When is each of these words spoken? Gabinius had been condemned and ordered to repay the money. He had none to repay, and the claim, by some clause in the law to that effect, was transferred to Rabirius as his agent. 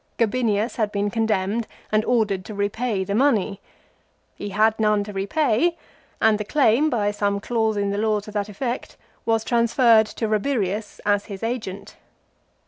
Gabinius 0.17 0.77
had 0.77 0.91
been 0.91 1.11
condemned 1.11 1.67
and 1.91 2.03
ordered 2.05 2.43
to 2.45 2.55
repay 2.55 3.03
the 3.03 3.13
money. 3.13 3.61
He 4.33 4.49
had 4.49 4.79
none 4.79 5.03
to 5.03 5.13
repay, 5.13 5.77
and 6.19 6.39
the 6.39 6.43
claim, 6.43 6.89
by 6.89 7.11
some 7.11 7.39
clause 7.39 7.77
in 7.77 7.91
the 7.91 7.99
law 7.99 8.19
to 8.21 8.31
that 8.31 8.49
effect, 8.49 8.97
was 9.27 9.43
transferred 9.43 10.07
to 10.07 10.27
Rabirius 10.27 11.01
as 11.05 11.25
his 11.25 11.43
agent. 11.43 11.97